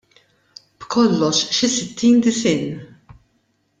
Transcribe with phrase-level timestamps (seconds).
[0.79, 2.67] B'kollox, xi sittin disinn!